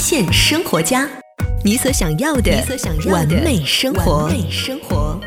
[0.00, 1.06] 现生活家，
[1.62, 2.50] 你所想要的
[3.12, 4.24] 完美生活。
[4.24, 5.20] 完美生活。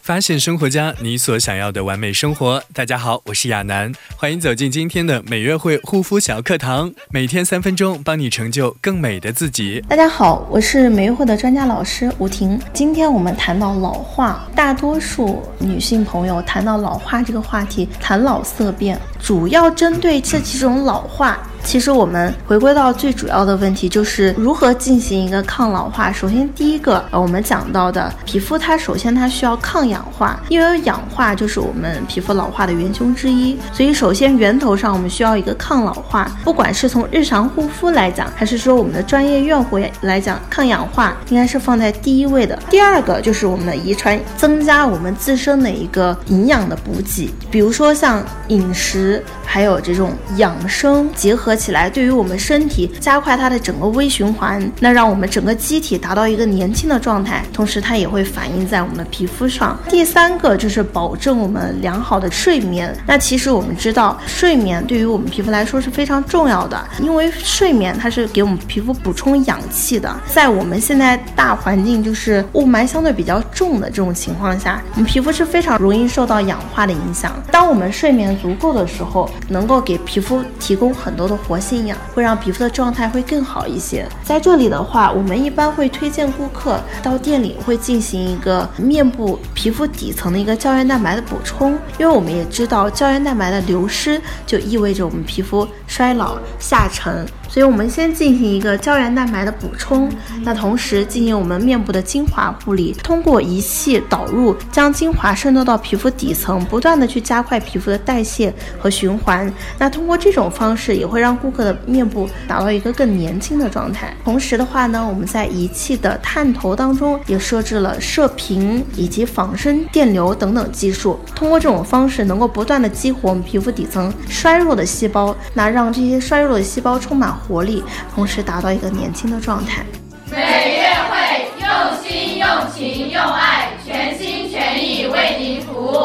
[0.00, 2.60] 发现生活家，你所想要的完美生活。
[2.72, 9.84] 大家好，我是亚楠，欢迎走进今天的美约会护肤小课堂，每天三分钟，帮你成就更美的自己。
[9.86, 12.58] 大家好，我是美约会的专家老师吴婷。
[12.72, 21.46] 今天我们谈到老化，大多数女性朋友谈到老化这个话题，谈老色变，主要针对这几种老化。
[21.62, 26.10] 其实我们回归到最主要的问题，就是如何进行一个抗老化。
[26.10, 33.56] 首先，第一个，呃，我们讲到的皮肤，它首先它需要抗氧化，因为氧化就是我们皮肤老化的元凶之一。
[33.72, 36.30] 所以，首先源头上我们需要一个抗老化。
[36.42, 42.58] 不管是从日常护肤来讲，还是说我们的专业院护来讲，抗氧化应该是放在第一位的。
[42.68, 51.49] 第二个就是我们的遗传，增加我们自身的一个营养的补给，比如说像饮食，还有这种养生结合。
[51.50, 59.76] 合起来，对于我们身体加快它的整个微循环，那让我们整个机体达到一个年轻的状态，同时它也会反映在我们的皮肤上。
[59.88, 62.96] 第三个就是保证我们良好的睡眠。
[63.04, 70.08] 那其实我们知道，睡眠对于我们皮肤来说是非常重要的，因为睡眠它是给我们皮肤补充氧气的。
[70.32, 77.32] 在我们现在大环境就是雾霾相对比较重的这种情况下，我们皮肤是非常容易受到氧化的影响。
[77.50, 81.36] 当我们睡眠足够的时候，能够给皮肤提供很多的。
[81.40, 84.06] 活性氧会让皮肤的状态会更好一些。
[84.22, 97.26] 在这里的话，我们一般会推荐顾客到店里会进行一个面部皮肤底层的一个胶原蛋白的补充，因为我们也知道胶原蛋白的流失就意味着我们皮肤衰老下沉。
[97.48, 100.08] 所以，我们先进行一个胶原蛋白的补充，
[100.42, 109.52] 那同时进行我们面部的精华护理，通过仪器导入，将精华渗透到皮肤底层，不断的去加快皮肤的代谢和循环。
[109.78, 114.12] 那通过这种方式，也会让让顾客的面部达到一个更年轻的状态。
[114.24, 127.30] 同时的话呢，我们在仪器的探头当中也设置了射频以及仿生电流等等技术，通过这种方式，能够不断的激活我们皮肤底层衰弱的细胞，那让这些衰弱的细胞充满。
[127.30, 129.84] 活力，同时达到一个年轻的状态。
[130.32, 131.68] 每月会用
[132.02, 135.99] 心、用情、用爱，全心全意为您服务。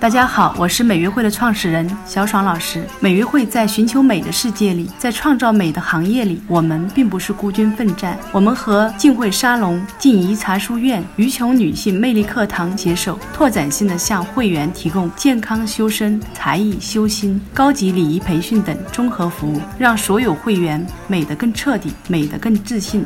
[0.00, 2.86] 大家好，我是美约会的创始人小爽老师。
[3.00, 8.16] 美约会在寻求美的世界里，在创造美的行业里，我们并不是孤军奋战。
[8.30, 23.04] 我们和静慧沙龙、静怡茶书院、于琼女性魅力课堂携手，拓展性的向会员提供健康修身、才艺修心、高级礼仪培训等综合服务，让所有会员美得更彻底，美得更自信。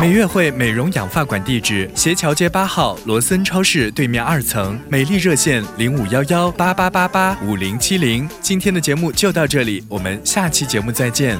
[0.00, 4.80] 美约会美容养发馆地址：斜桥街八号罗森超市对面二层。
[4.88, 6.29] 美丽热线：零五幺幺。
[6.30, 11.36] 幺八八八八五零七零，今天的节目就到这里，我们下期节目再见。